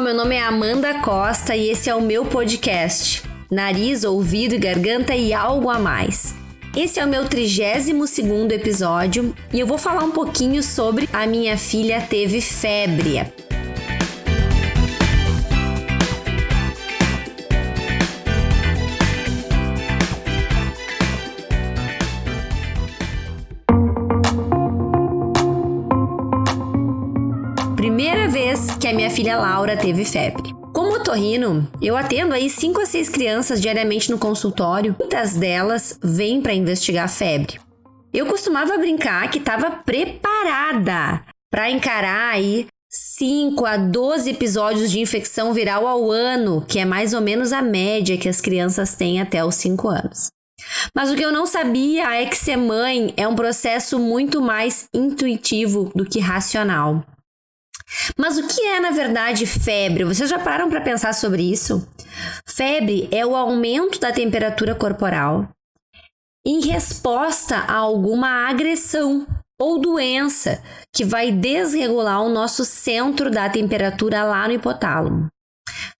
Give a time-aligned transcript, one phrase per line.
[0.00, 3.22] meu nome é Amanda Costa e esse é o meu podcast.
[3.50, 6.34] Nariz, ouvido e garganta e algo a mais.
[6.74, 11.26] Esse é o meu 32 segundo episódio e eu vou falar um pouquinho sobre a
[11.26, 13.49] minha filha teve febre.
[28.90, 30.52] A minha filha Laura teve febre.
[30.74, 34.96] Como otorrino, eu atendo aí 5 a 6 crianças diariamente no consultório.
[34.98, 37.60] Muitas delas vêm para investigar febre.
[38.12, 41.22] Eu costumava brincar que estava preparada
[41.52, 47.14] para encarar aí 5 a 12 episódios de infecção viral ao ano, que é mais
[47.14, 50.30] ou menos a média que as crianças têm até os 5 anos.
[50.92, 54.88] Mas o que eu não sabia é que ser mãe é um processo muito mais
[54.92, 57.04] intuitivo do que racional.
[58.16, 60.04] Mas o que é, na verdade, febre?
[60.04, 61.86] Vocês já pararam para pensar sobre isso?
[62.46, 65.48] Febre é o aumento da temperatura corporal
[66.46, 69.26] em resposta a alguma agressão
[69.60, 70.62] ou doença
[70.94, 75.28] que vai desregular o nosso centro da temperatura lá no hipotálamo.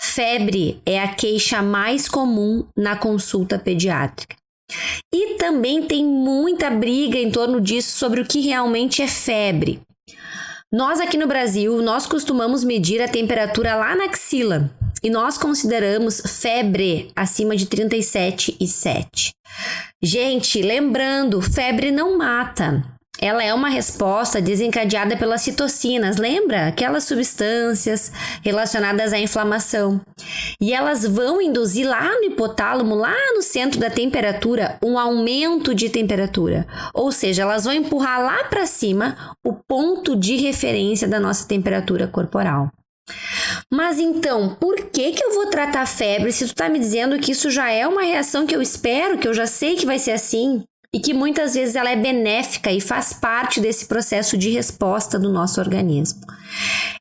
[0.00, 4.36] Febre é a queixa mais comum na consulta pediátrica.
[5.12, 9.80] E também tem muita briga em torno disso sobre o que realmente é febre.
[10.70, 14.70] Nós aqui no Brasil, nós costumamos medir a temperatura lá na axila
[15.02, 19.30] e nós consideramos febre acima de 37,7.
[20.02, 22.84] Gente, lembrando, febre não mata.
[23.20, 26.68] Ela é uma resposta desencadeada pelas citocinas, lembra?
[26.68, 28.12] Aquelas substâncias
[28.44, 30.00] relacionadas à inflamação.
[30.60, 35.90] E elas vão induzir lá no hipotálamo, lá no centro da temperatura, um aumento de
[35.90, 36.64] temperatura.
[36.94, 42.06] Ou seja, elas vão empurrar lá para cima o ponto de referência da nossa temperatura
[42.06, 42.70] corporal.
[43.72, 47.32] Mas então, por que que eu vou tratar febre se tu tá me dizendo que
[47.32, 50.12] isso já é uma reação que eu espero, que eu já sei que vai ser
[50.12, 50.62] assim?
[50.94, 55.30] E que muitas vezes ela é benéfica e faz parte desse processo de resposta do
[55.30, 56.20] nosso organismo.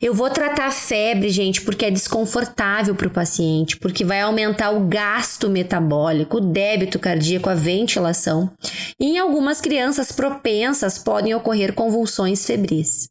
[0.02, 4.72] Eu vou tratar a febre, gente, porque é desconfortável para o paciente, porque vai aumentar
[4.72, 8.52] o gasto metabólico, o débito cardíaco, a ventilação.
[9.00, 13.08] E em algumas crianças propensas podem ocorrer convulsões febris.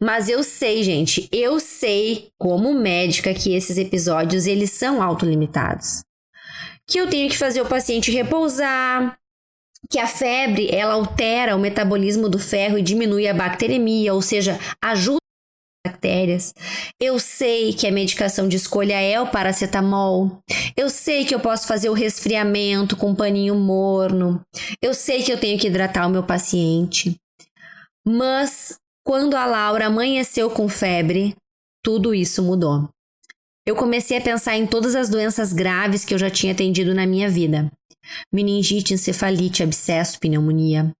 [0.00, 6.02] Mas eu sei, gente, eu sei como médica que esses episódios eles são autolimitados.
[6.86, 9.16] Que eu tenho que fazer o paciente repousar,
[9.88, 14.58] que a febre ela altera o metabolismo do ferro e diminui a bacteremia, ou seja,
[14.82, 15.18] ajuda
[15.84, 16.54] as bactérias.
[17.00, 20.38] Eu sei que a medicação de escolha é o paracetamol.
[20.76, 24.40] Eu sei que eu posso fazer o resfriamento com um paninho morno.
[24.82, 27.16] Eu sei que eu tenho que hidratar o meu paciente.
[28.06, 31.34] Mas quando a Laura amanheceu com febre,
[31.82, 32.88] tudo isso mudou.
[33.70, 37.06] Eu comecei a pensar em todas as doenças graves que eu já tinha atendido na
[37.06, 37.70] minha vida
[38.32, 40.90] meningite, encefalite, abscesso, pneumonia,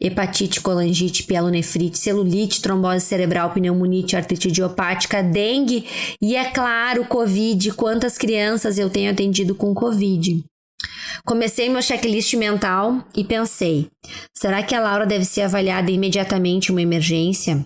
[0.00, 5.84] hepatite, colangite, pielonefrite, celulite, trombose cerebral, pneumonite, artrite idiopática, dengue
[6.22, 7.72] e, é claro, Covid.
[7.72, 10.44] Quantas crianças eu tenho atendido com Covid?
[11.24, 13.88] Comecei meu checklist mental e pensei:
[14.32, 17.64] será que a Laura deve ser avaliada imediatamente uma emergência?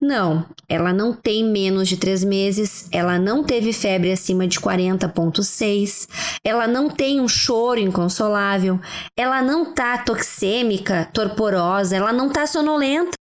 [0.00, 6.06] Não, ela não tem menos de três meses, ela não teve febre acima de 40,6,
[6.44, 8.78] ela não tem um choro inconsolável,
[9.16, 13.16] ela não tá toxêmica, torporosa, ela não tá sonolenta,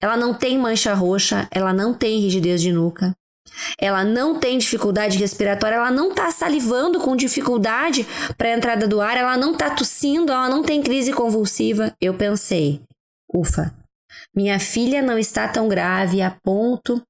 [0.00, 3.14] ela não tem mancha roxa, ela não tem rigidez de nuca,
[3.78, 8.06] ela não tem dificuldade respiratória, ela não tá salivando com dificuldade
[8.38, 11.94] para a entrada do ar, ela não tá tossindo, ela não tem crise convulsiva.
[12.00, 12.80] Eu pensei,
[13.32, 13.72] ufa,
[14.36, 17.02] minha filha não está tão grave a ponto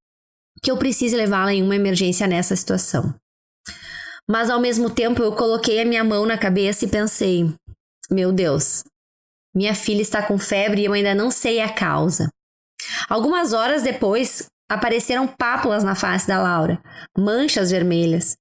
[0.63, 3.15] que eu precise levá-la em uma emergência nessa situação.
[4.29, 7.53] Mas ao mesmo tempo eu coloquei a minha mão na cabeça e pensei:
[8.11, 8.85] meu Deus,
[9.55, 12.29] minha filha está com febre e eu ainda não sei a causa.
[13.09, 16.81] Algumas horas depois, apareceram pápulas na face da Laura,
[17.17, 18.37] manchas vermelhas.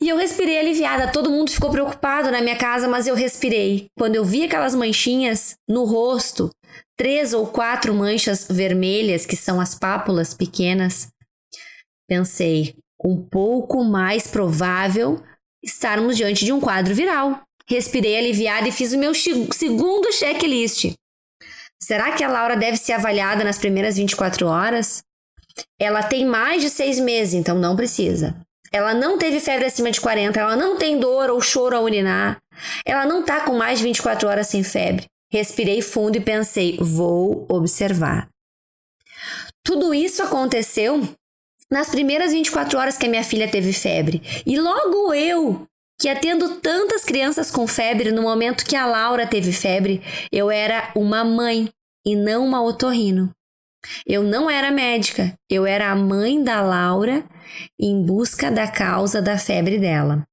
[0.00, 1.10] E eu respirei aliviada.
[1.10, 3.86] Todo mundo ficou preocupado na minha casa, mas eu respirei.
[3.98, 6.50] Quando eu vi aquelas manchinhas no rosto,
[7.00, 11.08] três ou quatro manchas vermelhas, que são as pápulas pequenas,
[12.06, 15.18] pensei, um pouco mais provável
[15.64, 17.40] estarmos diante de um quadro viral.
[17.66, 20.92] Respirei aliviada e fiz o meu segundo checklist.
[21.82, 25.02] Será que a Laura deve ser avaliada nas primeiras 24 horas?
[25.80, 28.38] Ela tem mais de seis meses, então não precisa.
[28.70, 32.36] Ela não teve febre acima de 40, ela não tem dor ou choro ao urinar.
[32.84, 35.06] Ela não tá com mais de 24 horas sem febre.
[35.30, 38.28] Respirei fundo e pensei: vou observar.
[39.64, 41.08] Tudo isso aconteceu
[41.70, 44.22] nas primeiras 24 horas que a minha filha teve febre.
[44.44, 45.66] E logo eu,
[46.00, 50.90] que atendo tantas crianças com febre, no momento que a Laura teve febre, eu era
[50.96, 51.68] uma mãe
[52.04, 53.30] e não uma otorrino.
[54.06, 57.24] Eu não era médica, eu era a mãe da Laura
[57.78, 60.26] em busca da causa da febre dela.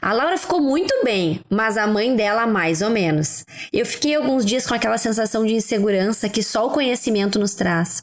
[0.00, 3.44] A Laura ficou muito bem, mas a mãe dela mais ou menos.
[3.72, 8.02] Eu fiquei alguns dias com aquela sensação de insegurança que só o conhecimento nos traz.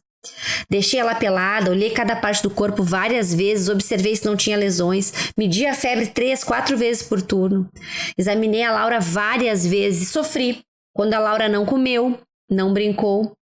[0.70, 5.12] Deixei ela pelada, olhei cada parte do corpo várias vezes, observei se não tinha lesões,
[5.38, 7.70] medi a febre três, quatro vezes por turno.
[8.18, 10.62] Examinei a Laura várias vezes e sofri
[10.94, 12.20] quando a Laura não comeu,
[12.50, 13.34] não brincou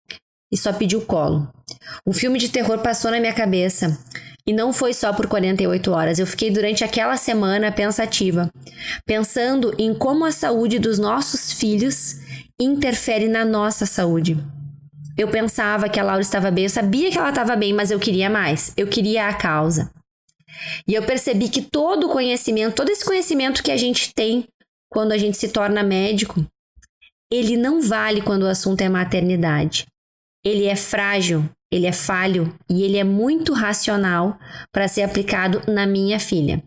[0.53, 1.49] e só pediu colo.
[2.07, 3.99] Um filme de terror passou na minha cabeça.
[4.47, 8.51] E não foi só por 48 horas, eu fiquei durante aquela semana pensativa,
[9.05, 12.17] pensando em como a saúde dos nossos filhos
[12.59, 14.37] interfere na nossa saúde.
[15.17, 17.99] Eu pensava que a Laura estava bem, eu sabia que ela estava bem, mas eu
[17.99, 19.91] queria mais, eu queria a causa.
[20.87, 24.47] E eu percebi que todo o conhecimento, todo esse conhecimento que a gente tem
[24.91, 26.45] quando a gente se torna médico,
[27.31, 29.87] ele não vale quando o assunto é maternidade.
[30.45, 34.39] Ele é frágil, ele é falho e ele é muito racional
[34.73, 36.63] para ser aplicado na minha filha.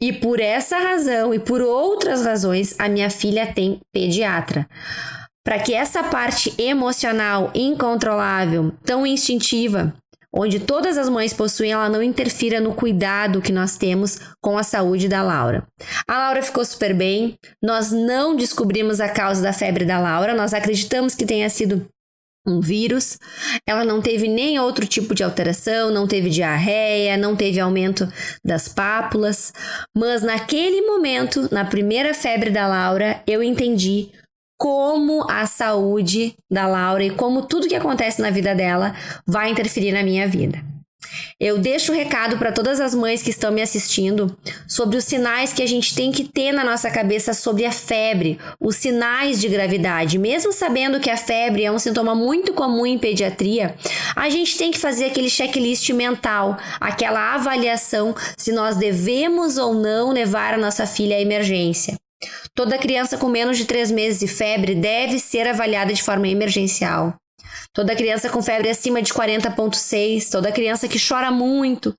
[0.00, 4.68] E por essa razão e por outras razões, a minha filha tem pediatra.
[5.42, 9.94] Para que essa parte emocional incontrolável, tão instintiva,
[10.32, 14.62] onde todas as mães possuem, ela não interfira no cuidado que nós temos com a
[14.62, 15.66] saúde da Laura.
[16.06, 20.52] A Laura ficou super bem, nós não descobrimos a causa da febre da Laura, nós
[20.52, 21.86] acreditamos que tenha sido
[22.46, 23.18] um vírus.
[23.66, 28.08] Ela não teve nem outro tipo de alteração, não teve diarreia, não teve aumento
[28.44, 29.52] das pápulas,
[29.96, 34.10] mas naquele momento, na primeira febre da Laura, eu entendi
[34.58, 38.94] como a saúde da Laura e como tudo que acontece na vida dela
[39.26, 40.62] vai interferir na minha vida.
[41.38, 44.36] Eu deixo o um recado para todas as mães que estão me assistindo
[44.68, 48.38] sobre os sinais que a gente tem que ter na nossa cabeça sobre a febre,
[48.60, 50.18] os sinais de gravidade.
[50.18, 53.74] Mesmo sabendo que a febre é um sintoma muito comum em pediatria,
[54.14, 60.12] a gente tem que fazer aquele checklist mental, aquela avaliação se nós devemos ou não
[60.12, 61.96] levar a nossa filha à emergência.
[62.54, 67.14] Toda criança com menos de 3 meses de febre deve ser avaliada de forma emergencial.
[67.72, 71.94] Toda criança com febre acima de 40,6, toda criança que chora muito,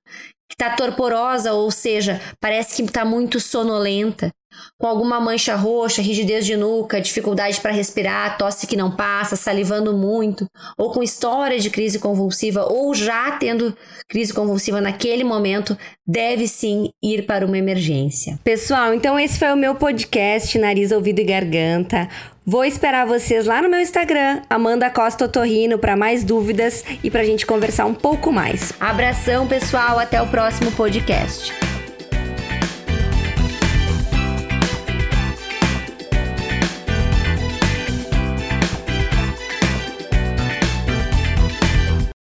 [0.48, 4.30] que está torporosa, ou seja, parece que está muito sonolenta,
[4.78, 9.96] com alguma mancha roxa, rigidez de nuca, dificuldade para respirar, tosse que não passa, salivando
[9.96, 10.46] muito,
[10.76, 13.76] ou com história de crise convulsiva, ou já tendo
[14.08, 15.76] crise convulsiva naquele momento,
[16.06, 18.38] deve sim ir para uma emergência.
[18.44, 22.08] Pessoal, então esse foi o meu podcast Nariz, Ouvido e Garganta.
[22.44, 27.20] Vou esperar vocês lá no meu Instagram, Amanda Costa Otorrino, para mais dúvidas e para
[27.20, 28.72] a gente conversar um pouco mais.
[28.80, 31.71] Abração, pessoal, até o próximo podcast.